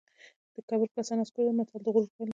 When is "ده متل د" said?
1.51-1.87